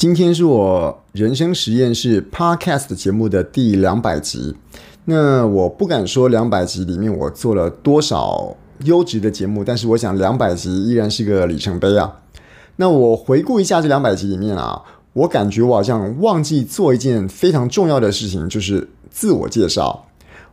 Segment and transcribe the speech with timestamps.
[0.00, 4.56] 今天是我人生实验室 Podcast 节目的第两百集。
[5.04, 12.22] 那我不敢说两百集里面我做了多少优质的节目，但是我想两百集依然是个里程碑啊。
[12.76, 14.80] 那我回顾一下这两百集里面啊，
[15.12, 20.06] 我感觉我好像忘记做一件非常重要的事情，就是自我介绍。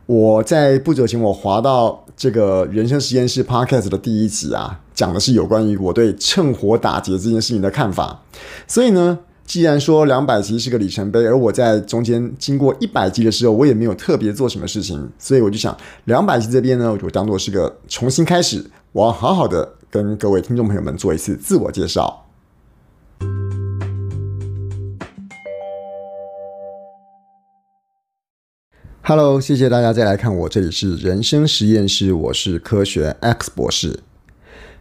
[0.04, 8.20] 我在不久前我滑到这个人生实验室 Podcast 的第一集啊，讲的是有关于我对趁火打劫这件事情的看法。
[8.66, 9.20] 所以呢。
[9.48, 15.74] 既然说两百集是个里程碑，而我在中间经过一百集的时候，我也没有特别做什么事情，所以我就想
[16.04, 22.26] 两百集这边呢，我就当做是个重新开始，我要好好的跟各位听众朋友们做一次自我介绍。
[29.00, 34.00] Hello，谢谢大家再来看我，这里是人生实验室，我是科学 X 博士。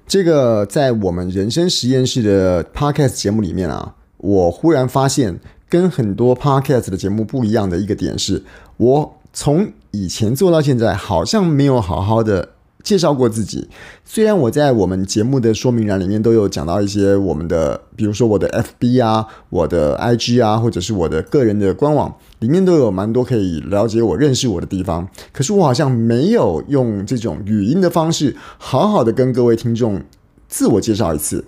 [0.06, 3.94] 这个在我们人生实验室的 Podcast 节目里面啊。
[4.28, 8.44] 我忽然发现，跟很多 podcast 的节目不一样的一个点是，
[8.76, 12.50] 我从以前做到现在，好像没有好好的
[12.84, 13.70] 介绍过自己。
[14.04, 25.08] 虽然我在我们节目的说明栏里面都有讲到一些我们的，比如说我的 FB 啊、我的 IG 啊，或者是我的个人的官网，里面都有蛮多可以了解我、认识我的地方。
[25.32, 30.02] 可是我好像没有用这种语音的方式，好好的跟各位听众
[30.50, 31.46] 自我介绍一次。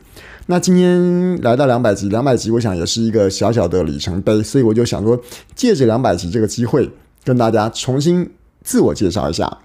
[0.51, 5.21] 那今天来到两百集，两百集，我想也是一个小小的里程碑，所以我就想说，
[5.53, 6.89] 借着两百集这个机会，
[7.23, 8.27] 跟大家重新
[8.63, 9.59] 自我介绍一下。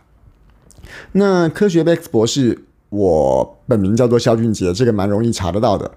[1.12, 2.64] 那科学 X 博士，
[2.94, 5.90] 我本名叫做萧俊杰，这个蛮容易查得到的。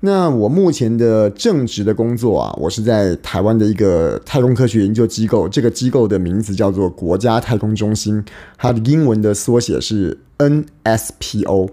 [0.00, 8.22] 那我目前的正职的工作啊，我是在台湾的一个太空科学研究机构，这个机构的名字叫做国家太空中心，
[8.58, 11.70] 它的英文的缩写是 NSPO。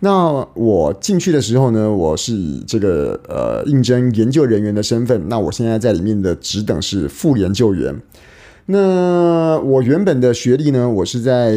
[0.00, 8.00] 那我进去的时候呢，我是以这个呃应征研究人员的身份，那我现在在里面的职等是副研究员。
[8.68, 11.54] 那我原本的学历呢，我是在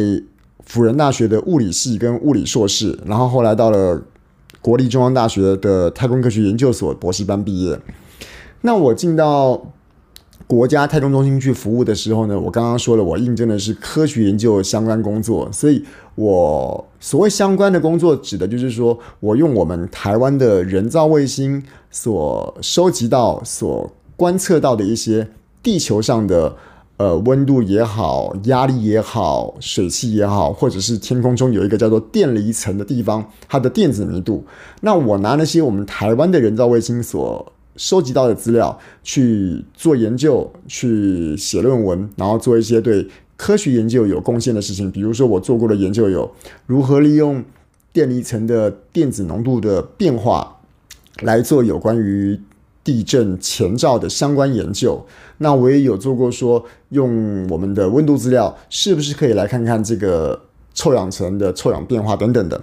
[0.70, 4.00] 辅仁大学的物理系跟物理硕士，然后后来到了。
[4.62, 7.80] 国立中央大学的太空科学研究所博士班毕业。
[8.60, 9.72] 那我进到
[10.46, 15.82] 国家太空中心去服务的时候呢，我刚刚说了，我应征的是科学研究相关工作，所以
[16.14, 25.26] 我所谓相关的工作，指的就是说我用我们台湾的人造卫星所收集到、所观测到的一些
[25.62, 26.54] 地球上的。
[27.00, 34.44] 呃，温度也好，压力也好，水汽也好，或者是天空中有一个叫做电离层的地方，它的电子密度。
[34.82, 44.90] 那我拿那些我们台湾的人造卫星所收集到的资料去做研究，去写论文，然后做一些对科学研究有贡献的事情。
[44.90, 46.30] 比如说，我做过的研究有
[46.66, 47.42] 如何利用
[47.94, 50.58] 电离层的电子浓度的变化
[51.22, 52.38] 来做有关于。
[52.90, 55.00] 地震前兆的相关研究，
[55.38, 60.40] 那我也有做过，说用我们的温度资料，是不是可以来看看这个
[60.74, 62.60] 臭氧层的臭氧变化等等的。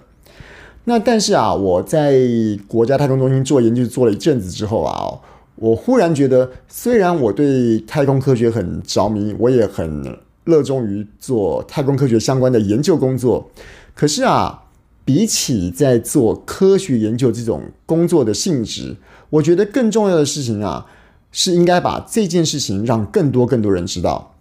[0.84, 2.20] 那但是啊，我在
[2.68, 5.18] 国家太空中心做研究做了一阵子之后啊，
[5.56, 13.50] 我忽然觉得，虽然我对太空科学很着迷，我也很热衷于做太空科学相关的研究工作，
[13.96, 14.64] 可是啊，
[15.06, 18.98] 比起在做科学研究这种工作的性质。
[19.30, 20.86] 我觉得更重要的事情啊，
[21.32, 24.36] 是应该把这件事情让更多更多人知道。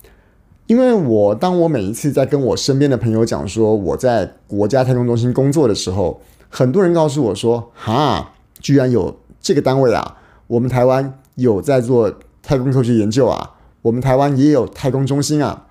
[0.66, 10.16] 因为我当我每一次在跟我身边的朋友讲说我在国家太空中心工作的时候，很多人告诉我说：“哈，居然有这个单位啊！
[10.48, 13.52] 我们台湾有在做太空科学研究啊，
[13.82, 15.66] 我们台湾也有太空中心啊。”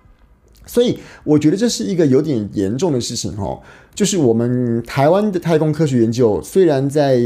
[0.66, 3.62] 所以我觉得这是一个有点严重的事情哦，
[3.94, 7.20] 就是我们台湾的太空科学研究虽然在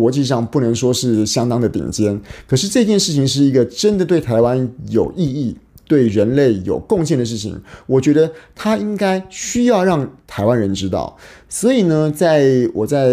[0.00, 2.18] 国际上不能说是相当的顶尖，
[2.48, 5.54] 可是这件事情是一个真的对台湾有意义、
[5.86, 7.60] 对人类有贡献的事情。
[7.86, 11.14] 我觉得它应该需要让台湾人知道。
[11.50, 13.10] 所以呢，在我在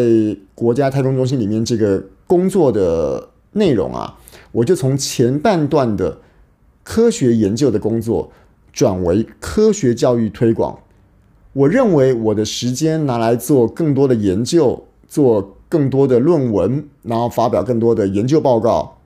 [0.55, 4.17] 国家太空中心里面这个工作的内容啊，
[4.53, 6.17] 我就从前半段的
[6.83, 8.31] 科学研究的工作
[8.71, 10.79] 转为科学教育推广。
[11.51, 15.53] 我认为我的时间拿来做更多的研究，做。
[15.69, 18.99] 更多的论文，然后发表更多的研究报告。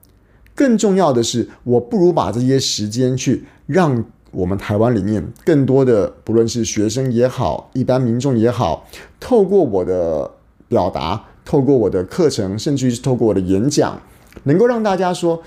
[0.54, 8.86] 更重要的是，我不如把这些时间去让我们台湾里面更多的，不论是学生也好，一般民众也好，
[9.18, 10.30] 透过我的
[10.68, 14.00] 表达，透过我的课程，甚至于是透过我的演讲，
[14.44, 15.42] 能够让大家说，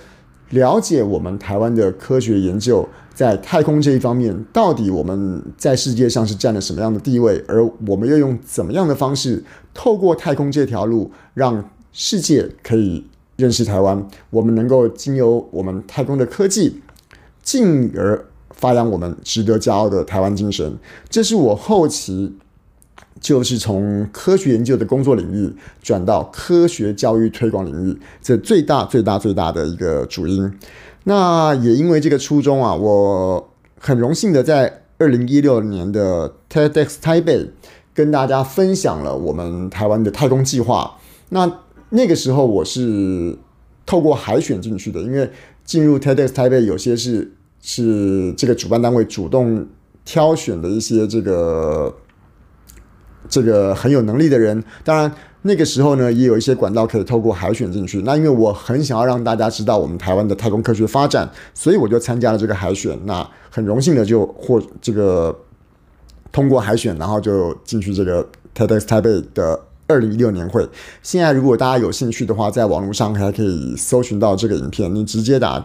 [0.50, 2.88] 了解我们台湾的科学研究。
[3.13, 7.42] 在太空这一方面，到底我们在世界上是占了什么样的地位？
[7.47, 9.42] 而我们又用怎么样的方式，
[9.74, 13.06] 透过太空这条路，让世界可以
[13.38, 16.81] 认识台湾，我们能够经由我们太空的科技，
[17.41, 20.77] 进而发扬我们值得骄傲的台湾精神。
[21.07, 22.33] 这是我后期
[23.21, 30.53] 就是从科学研究的工作领域转到科学教育推广领域，这最大最大最大的一个主因。
[31.06, 37.51] 那也因为这个初衷啊，我很荣幸的在二零一六年的 TEDx 台北
[37.94, 40.97] 跟大家分享了我们台湾的太空计划。
[41.29, 41.59] 那
[41.89, 43.38] 那个时候我是
[43.85, 45.29] 透过海选进去的，因为
[45.63, 47.31] 进入 TEDx 台北有些是
[47.62, 49.67] 是这个主办单位主动
[50.03, 51.95] 挑选的一些这个
[53.30, 54.63] 这个很有能力的人。
[54.83, 55.12] 当然
[55.42, 58.01] 那个时候呢，也有一些管道可以透过海选进去。
[58.01, 62.98] 那因为我很想要让大家知道我们台湾的太空科学发展，所以我就参加了这个海选。
[63.06, 65.38] 那很荣幸的就获这个
[66.31, 69.60] 通过海选，然后就进去这个 TEDx 台北的。
[69.88, 70.68] 二零一六年会，
[71.04, 74.92] 现在如果大家有兴趣的话，在网络上还可以搜寻到这个影片。
[74.95, 75.63] 你直接打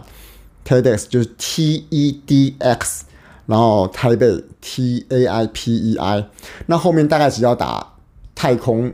[0.63, 3.05] TEDx 就是 T E D X，
[3.51, 6.25] 然后台北 T A I P E I，
[6.67, 7.85] 那后面大概只要打
[8.33, 8.93] 太空，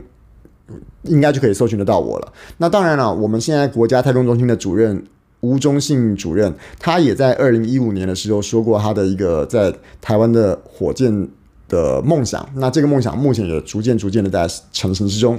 [1.04, 2.32] 应该就可以搜寻得到我了。
[2.56, 5.04] 那当然了，我们现在国家太空中心的主任
[5.40, 11.28] 吴忠信主任，他也在二零一五年的时候说过他的一个在台湾的火箭。
[11.68, 15.38] 的梦想，那这个梦想目前也逐渐逐渐的在成型之中，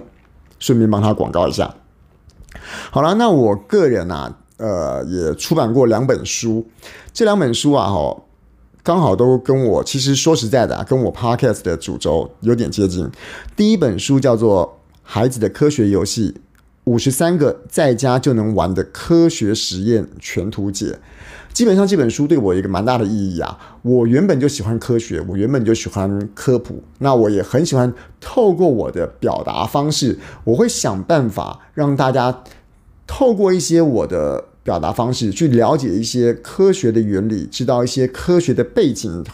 [0.60, 1.74] 顺便帮他广告一下。
[2.92, 6.68] 好了，那我个人啊，呃，也出版过两本书，
[7.12, 8.16] 这两本书啊，哈，
[8.90, 13.08] 刚好都跟我其实说实在的啊，跟我 Podcast 的主轴有点接近。
[13.56, 16.32] 第一本书叫做《孩子的科学游戏》，
[16.86, 20.98] 五十三个在家就能玩的科学实验全图解。
[21.54, 23.60] 基本上这本书对我一个蛮大的意义啊！
[23.84, 32.44] 我原本就喜欢科学，我原本就喜欢科普，那我也很喜欢透过我的表达方式，我会想办法让大家
[33.06, 39.26] 透过一些我的表达方式去了解一些科学的原理，知道一些科学的背景。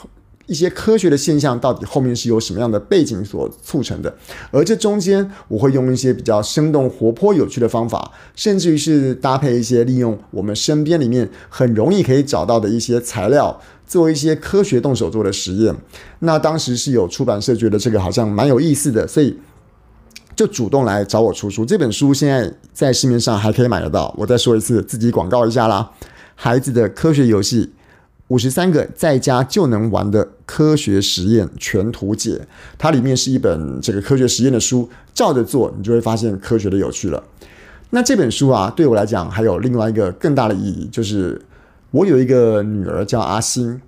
[0.48, 4.16] 一些科学的现象到底后面是由什么样的背景所促成的？
[4.52, 15.76] 而这中间我会用一些比较生动、活泼、有趣的方法，甚至于是搭配一些利用我们身边里面很容易可以找到的一些材料，做一些科学动手做的实验。
[16.20, 19.36] 那当时是有出版社觉得这个好像蛮有意思的，所以
[20.36, 21.66] 就主动来找我出书。
[21.66, 24.14] 这本书现在在市面上还可以买得到。
[24.18, 25.90] 我再说一次，自己广告一下啦，
[26.36, 27.66] 《孩子的科学游戏》。
[28.30, 32.42] 五十三个在家就能玩的科学实验全图解，
[32.76, 37.24] 它里面是一本这个科学实验的书，照着做，你就会发现科学的有趣了。
[37.92, 41.40] 那这本书啊，对我来讲还有另外一个更大的意义，就是
[41.92, 43.80] 我有一个女儿叫阿星。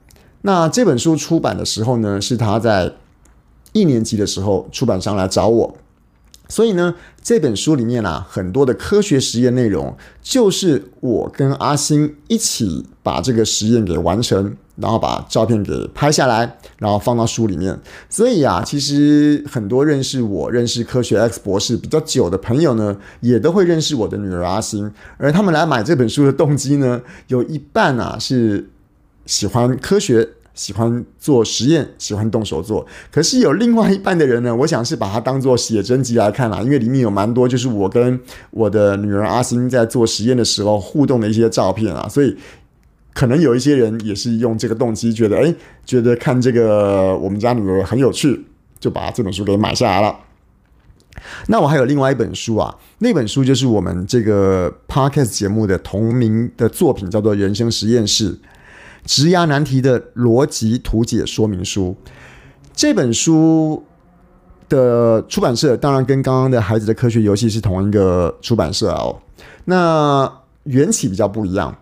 [0.44, 2.94] 那这本书出版的时候呢，是她在
[3.74, 5.76] 一年级的时候，出版商来找我。
[6.50, 17.78] 所以呢，这本书里面啊，很多的科学实验内容，就是我跟阿星一起把这个实验给完成，然后把照片给拍下来，然后放到书里面。
[18.10, 24.92] 所以啊，其实很多认识我、认识科学 X 博士比较久的朋友呢，也都会认识我的女儿阿星。
[25.18, 28.70] 而他们来买这本书的动机呢，有一半啊是
[29.26, 30.30] 喜欢科学。
[30.58, 32.86] 喜欢做实验，喜欢动手做。
[33.12, 38.20] 可是有另外一半的人呢，我想是把它当做写真集来看啦，因为里面有蛮多就是我跟
[38.50, 42.36] 我的女儿阿星在做实验的时候互动的一些照片啊，所以
[43.14, 48.44] 可能有一些人也是用这个动机，觉得诶，觉得看这个我们家女儿很有趣，
[48.80, 50.16] 就把这本书给买下来了。
[51.48, 58.34] 那我还有另外一本书啊，那本书就是我们这个 Podcast 节目的同名的作品，叫做《人生实验室》。
[59.08, 61.96] 职涯难题的逻辑图解说明书，
[62.76, 63.82] 这本书
[64.68, 69.18] 的出版社当然跟刚刚的孩子的科学游戏是同一个出版社哦。
[69.64, 70.30] 那
[70.64, 71.74] 缘起比较不一样，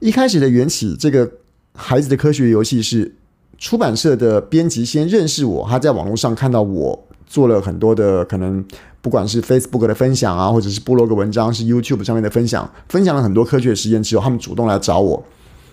[0.00, 1.28] 一开始的缘起，这个
[1.74, 3.16] 孩子的科学游戏是
[3.56, 8.62] 出版社的编辑先认识我，他在网络上看到我做了很多的可能，
[9.00, 15.24] 不管是 Facebook 的分享啊，或者是部落格文章，是 YouTube 上面的分享，分享了很多科学实验之后，他们主动来找我，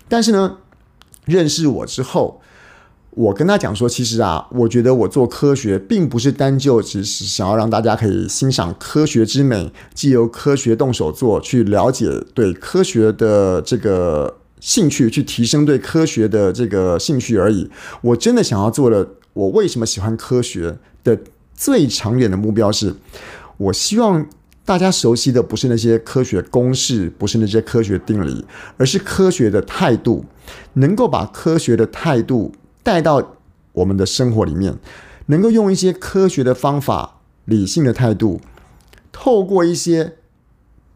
[0.08, 0.60] 但是呢。
[1.26, 2.42] 认识我之后，
[3.12, 17.70] 我跟他讲说，其实啊，我觉得我做科学并不是单就只是想要让大家可以欣赏科学之美，既由科学动手做，去了解对科学的这个兴趣，去提升对科学的这个兴趣而已。
[18.02, 21.20] 我真的想要做的，我为什么喜欢科学的
[21.56, 22.96] 最长远的目标是，
[23.58, 24.28] 我希望。
[24.66, 28.46] 大家熟悉的不是那些科学公式，不是那些科学定理，
[28.78, 30.26] 而是科学的态度。
[30.74, 32.54] 能够把科学的态度
[32.84, 33.36] 带到
[33.72, 34.76] 我们的生活里面，
[35.28, 38.42] 能够用一些科学的方法、理性的态度，
[39.12, 40.16] 透过一些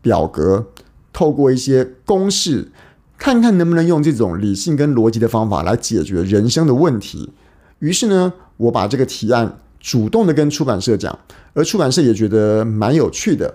[0.02, 0.68] 表格，
[1.14, 2.72] 透过一些公式，
[3.18, 7.32] 看看能不能用这种理性跟逻辑的方法来解决人生的问题。
[7.80, 11.18] 于是呢，我把这个提案主动的跟出版社讲，
[11.54, 13.54] 而出版社也觉得蛮有趣的。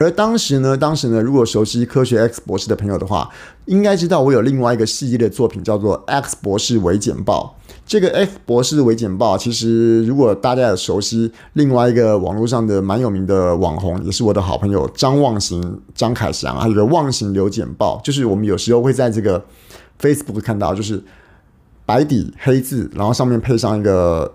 [0.00, 3.30] 而当时呢，当时呢，如果熟悉科学 X 博士的朋友的话，
[3.66, 7.56] 应该知道我有另外一个系列的作品叫做 X 博士微简报。
[7.86, 19.44] 这个 X 博士微简报，其实如果大家有熟悉另外一个网络上的蛮有名的网红，也是我的好朋友张望行张凯翔，还有个望行流简报，就是我们有时候会在这个
[20.00, 21.00] Facebook 看到，就是
[21.86, 24.32] 白底黑字，然后上面配上一个。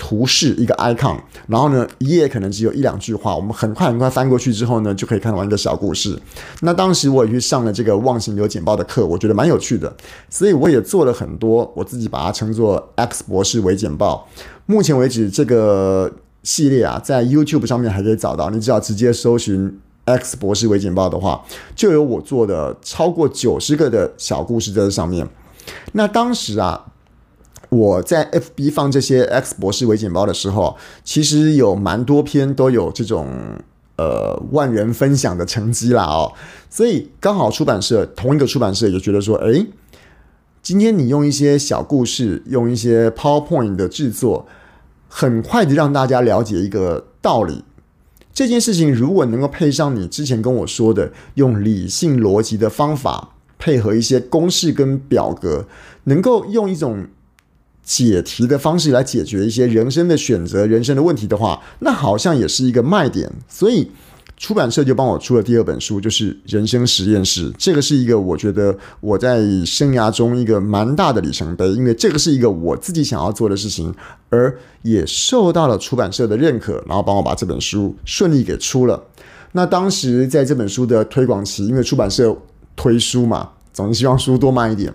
[0.00, 6.18] 图示一个 icon，然后呢，一页可能只有一两句话，我们很快很快翻过去之后呢，就可以看完一个小故事。
[6.62, 9.94] 那当时我也去上了这个忘形流简报的课，我觉得蛮有趣的，
[10.30, 14.26] 所以我也做了很多，我自己把它称作 X 博士微简报。
[14.64, 16.10] 目前为止，这个
[16.42, 21.44] 系列啊，在 YouTube 上面还可以找到，你只要直接搜寻 X 博士微简报的话，
[21.76, 25.28] 就有我做的超过九十个的小故事在这上面。
[25.92, 26.86] 那当时啊。
[27.70, 33.28] 我在 FB 放这些 X 博士微简报的时候，其实有蛮多篇都有这种
[33.96, 36.32] 呃万人分享的成绩啦哦，
[36.68, 39.68] 所以刚好出版社同一个出版社也觉得说，诶，
[40.60, 44.48] 今天你用一些小故事，用一些 PowerPoint 的制作，
[45.06, 47.64] 很快的让大家了解一个道理。
[48.32, 55.66] 这件事情如果能够配上你之前跟我说的，用理性逻辑的方法，配合一些公式跟表格，
[56.02, 57.06] 能够用一种。
[57.92, 63.28] 解题的方式来解决一些人生的选择、人生的问题的话，那好像也是一个卖点。
[63.48, 63.90] 所以
[64.36, 67.50] 出版社就帮我出了第二本书，就是《人生实验室》。
[67.58, 73.92] 这个是一个我觉得我在生涯中一个蛮大的里程碑，因为这个是一个我自己想要做的事情，
[74.28, 79.02] 而也受到了出版社的认可，然后帮我把这本书顺利给出了。
[79.50, 82.36] 那当时在这本书的推广期，因为出版社
[82.76, 84.94] 推书嘛，总是希望书多卖一点。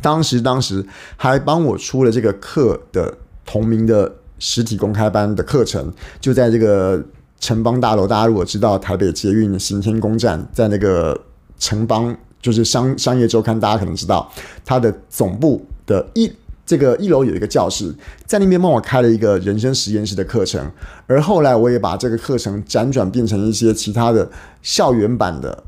[0.00, 0.84] 当时，当时
[1.16, 3.12] 还帮我出了这个课的
[3.44, 7.02] 同名的实体公开班的课程，就在这个
[7.40, 8.06] 城邦大楼。
[8.06, 11.20] 大家如果知道台北捷运行天宫站，在那个
[11.58, 14.30] 城邦，就是商商业周刊，大家可能知道
[14.64, 16.30] 它的总部的一
[16.64, 17.92] 这个一楼有一个教室，
[18.26, 20.70] 在那边帮我开了一个人生实验室的课程。
[21.08, 24.30] 而后来我也把这个课程辗转变成一些其他的
[24.62, 25.64] 校园版的，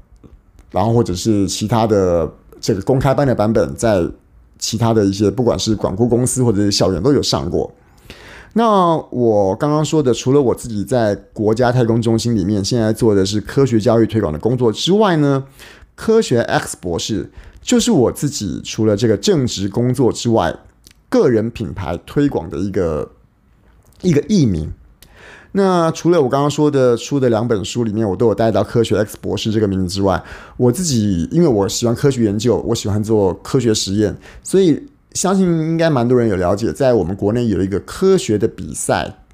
[0.71, 4.07] 然后或者是其他的这个公开班的版本，在。
[4.61, 7.73] 其他的一些，不管是广告公司或者是校园都有上过。
[8.53, 15.45] 那我刚刚说的，除了我自己在国家太空中心里面现在做的是科学教育推广的工作之外呢，
[15.95, 17.31] 科学 X 博士
[17.63, 20.57] 就是我自己除了这个正职工作之外，
[21.09, 23.11] 个人品牌推广的一个
[24.03, 24.73] 一个艺名。
[25.53, 30.23] 那除了我刚刚说的出的两本书里面，我都有带到“科学 X 博士”这个名字之外，
[30.57, 34.81] 我自己因为我喜欢科学研究，我喜欢做科学实验，所以
[35.13, 39.25] 相信应该蛮多人有了解，在我们国内有一个科学的比赛，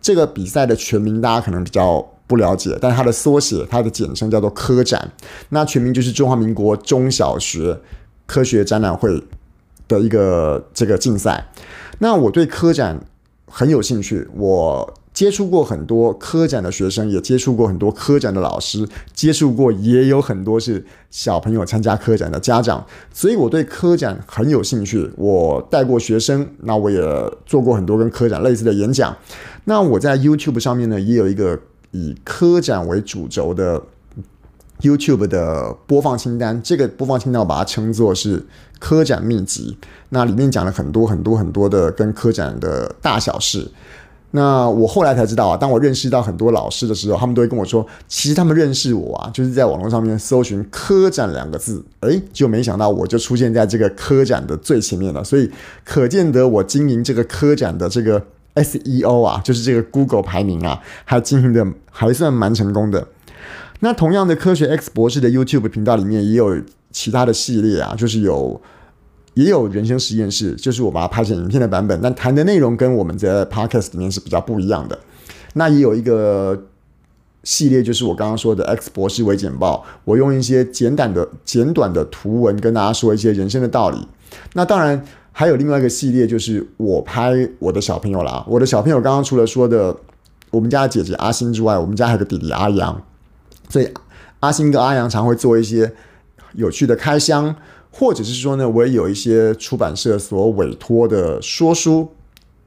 [0.00, 5.12] 这个比赛的全名大家可能比较不了解，但它的缩写，它的简称叫做科展，
[5.50, 7.78] 那全名就是中华民国中小学
[8.24, 9.22] 科学展览会
[9.86, 11.48] 的一个这个竞赛。
[11.98, 12.98] 那我对科展
[13.46, 14.94] 很有兴趣，我。
[15.16, 25.10] 接触过很多科展的学生，也接触过很多科展的老师，接触过也有很多是小朋友参加科展的家长，所以我对科展很有兴趣。
[25.16, 27.00] 我带过学生，那我也
[27.46, 29.16] 做过很多跟科展类似的演讲。
[29.64, 31.58] 那我在 YouTube 上面呢，也有一个
[31.92, 33.82] 以科展为主轴的
[34.82, 36.60] YouTube 的播放清单。
[36.62, 38.44] 这个播放清单我把它称作是
[38.78, 39.78] 科展秘籍。
[40.10, 43.70] 那里面讲了很多很多很多的跟科展的大小事。
[44.36, 55.24] 那我后来才知道啊，当我认识到很多老师的时候，他们都会跟我说，其实他们认识我啊，就是在网络上面搜寻“科展”两个字，诶，就没想到我就出现在这个科展的最前面了。
[55.24, 55.50] 所以
[55.84, 58.22] 可见得我经营这个科展的这个
[58.56, 63.08] SEO 啊，就是这个 Google 排名啊，还经营的还算蛮成功的。
[63.80, 66.60] 那同样的，科学 X 博士的 YouTube 频道里面也有
[66.92, 68.60] 其他的系列啊，就是有。
[69.36, 74.98] 也有人生实验室，就是我把它拍成影片的版本，但谈的内容跟我们在 Podcast 里面是比较不一样的。
[75.52, 76.64] 那也有一个
[77.44, 84.08] 系列，就是我刚刚说的 X 博士微简报，我用一些简短的简短的图文跟大家说一些人生的道理。
[84.54, 88.42] 那当然还有另外一个系列，就是我拍我的小朋友啦。
[88.48, 89.94] 我的小朋友刚刚除了说的
[90.50, 93.02] 我们家的姐姐阿星之外，我们家还有个弟弟阿阳，
[93.68, 93.88] 所以
[94.40, 95.92] 阿星跟阿阳常会做一些
[96.54, 97.54] 有趣的开箱。
[97.98, 102.06] 或者是说呢，我也有一些出版社所委托的说书，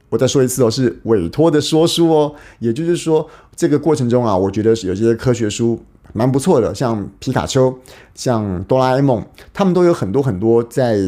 [0.08, 2.34] 我再说一次哦，是委托的说书哦。
[2.58, 5.78] 也就是说，这个过程中啊，我觉得有些科学书
[6.12, 7.72] 蛮不错的，像皮卡丘、
[8.14, 10.98] 像哆啦 A 梦，他们都有很多很多在。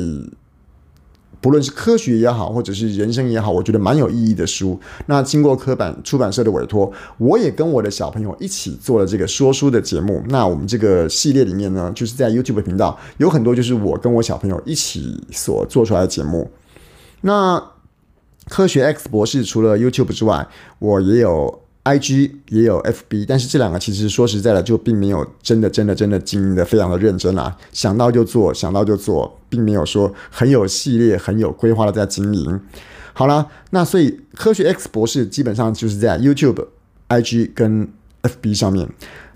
[1.43, 4.81] 不论是科学也好，或者是人生也好，我觉得蛮有意义的书。
[5.07, 10.23] 那经过科版出版社的委托，我也跟我的小朋友一起做了这个说书的节目。
[10.29, 16.51] 那我们这个系列里面呢，就是在 YouTube 频道有很多就是我跟我小朋友一起所做出来的节目。
[17.23, 17.63] 那
[18.49, 21.62] 科学 X 博士除了 YouTube 之外，我也有。
[21.85, 27.57] I G 也有 F B，但是这两个其实说实在的，就并没有真的、真的、真的经营的非常的认真啦。
[27.73, 32.61] 想到就做，想到就做，并没有说很有系列、很有规划的在经营。
[33.13, 36.67] 好了，那所以科学 X 博士基本上就是在 YouTube、
[37.09, 37.89] I G 跟
[38.21, 38.89] F B 上面。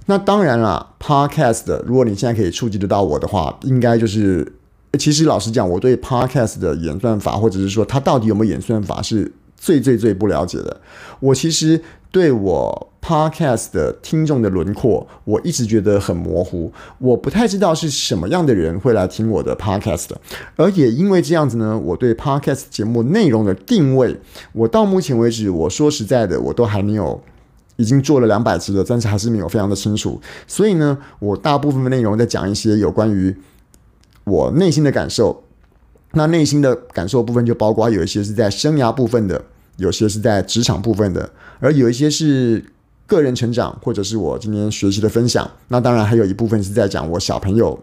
[0.07, 4.53] 那当然啦，Podcast，如果你现在可以触及得到我的话，应该就是，
[4.97, 10.81] 其实老实讲，我对 Podcast 的演算法，或者是说它到底有没有演算法，是最最最不了解的。
[11.19, 11.83] 我其实。
[12.17, 20.07] 对我 Podcast 的听众的轮廓，我一直觉得很模糊，我不太知道是什么样的人会来听我的 Podcast，
[20.57, 24.19] 而也因为这样子呢，我对 Podcast 节目内容的定位，
[24.55, 27.23] 我到目前为止，我说实在的，我都还没有，
[27.77, 33.37] 已经做了两百集了，但是还是没有非常的清楚，所以呢，我大部分的内容在讲一些有关于
[34.25, 35.45] 我内心的感受，
[36.13, 39.45] 那内心的感受部分就包括有一些是在生涯部分的。
[39.77, 41.31] 有些是在职场部分的，
[41.61, 42.65] 而有一些是
[43.07, 45.51] 个人成长，或者是我今天学习的分享。
[45.69, 47.79] 那当然还有一部分是在讲我小朋友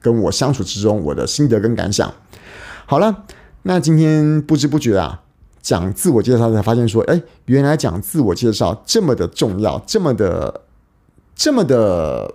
[0.00, 2.12] 跟我相处之中我的心得跟感想。
[2.86, 3.24] 好了，
[3.62, 5.22] 那今天不知不觉啊，
[5.62, 10.62] 讲自我介绍才发现说，哎，原来讲自我介绍这么的重要，这么的，
[11.34, 12.34] 这么的，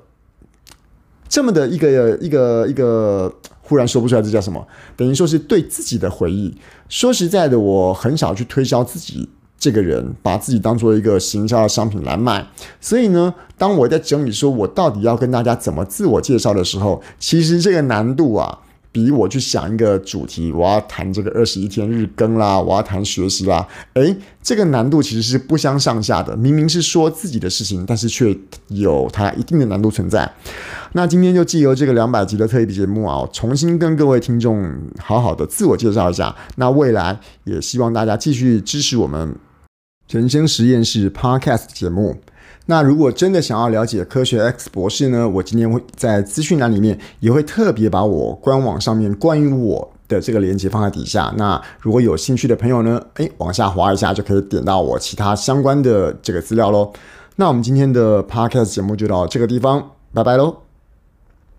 [1.29, 3.33] 这么的一个一个一个。
[3.61, 4.67] 忽然说不出来这叫什么，
[4.97, 6.51] 等于说是对自己的回忆。
[6.87, 12.47] 说实在的，我很少去推销自己这个人，把自己当做一个行销的商品来卖。
[12.81, 18.61] 所以呢，当我在整理说我到底要跟大家怎么自我介绍的时候，其实这个难度啊。
[18.91, 26.35] 比我去想一个主题，我要谈这个二十一天日更啦，我要谈学习啦，诶，这个难度其实是不相上下的。
[26.35, 28.35] 明明是说自己的事情，但是却
[28.69, 30.27] 有它一定的难度存在。
[30.93, 36.35] 那今天就借由这个两百集的特别节目啊，重新跟各位听众好好的自我介绍一下。
[36.55, 39.35] 那未来也希望大家继续支持我们
[40.09, 42.17] 人生实验室 Podcast 节目。
[42.65, 51.33] 那如果真的想要了解科学 X 博士呢，我今天会在资讯栏里面也会特别把我官网上面关于我的这个链接放在底下。
[51.37, 56.93] 那如果有兴趣的朋友呢，诶，往下滑一下就可以点到我其他相关的这个资料喽。
[57.37, 60.68] 那我们今天的 Podcast 节目就到这个地方，拜拜喽。